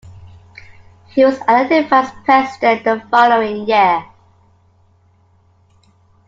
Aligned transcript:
He 1.09 1.23
was 1.23 1.37
elected 1.47 1.87
Vice 1.87 2.09
President 2.23 2.83
the 2.83 3.07
following 3.11 3.67
year. 3.67 4.03